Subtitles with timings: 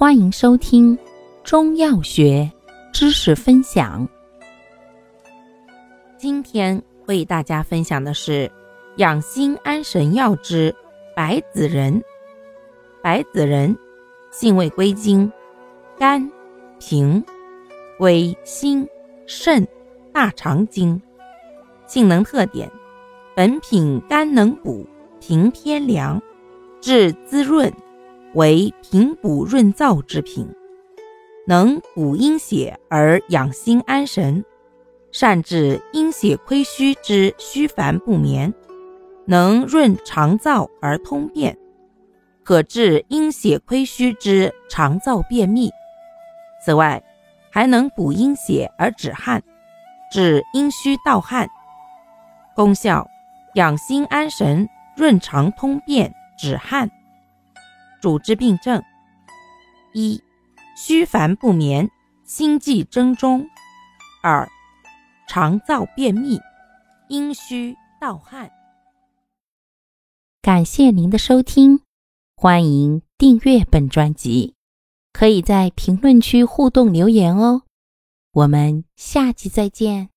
[0.00, 0.98] 欢迎收听
[1.44, 2.50] 中药学
[2.90, 4.08] 知识分享。
[6.16, 8.50] 今天为大家分享的是
[8.96, 10.74] 养心安神药之
[11.14, 12.02] 白子仁。
[13.02, 13.76] 白子仁
[14.30, 15.30] 性味归经：
[15.98, 16.32] 肝、
[16.78, 17.22] 平，
[17.98, 18.88] 归心、
[19.26, 19.68] 肾、
[20.14, 20.98] 大肠经。
[21.86, 22.70] 性能特点：
[23.36, 24.86] 本品肝能补，
[25.20, 26.18] 平偏凉，
[26.80, 27.70] 治滋润。
[28.34, 30.48] 为平补润燥之品，
[31.46, 34.44] 能补阴血而养心安神，
[35.10, 38.54] 善治阴血亏虚之虚烦不眠，
[39.26, 41.58] 能润肠燥而通便，
[42.44, 45.70] 可治阴血亏虚之肠燥便秘。
[46.64, 47.02] 此外，
[47.50, 49.42] 还能补阴血而止汗，
[50.12, 51.48] 治阴虚盗汗。
[52.54, 53.08] 功效：
[53.54, 56.88] 养心安神，润肠通便，止汗。
[58.00, 58.82] 主治病症：
[59.92, 60.22] 一、
[60.76, 61.90] 虚烦不眠，
[62.24, 63.46] 心悸怔中；
[64.22, 64.48] 二、
[65.28, 66.40] 肠燥便秘，
[67.08, 68.50] 阴虚盗汗。
[70.40, 71.80] 感谢您的收听，
[72.34, 74.54] 欢迎订阅本专辑，
[75.12, 77.62] 可以在评论区互动留言哦。
[78.32, 80.08] 我们下期再见。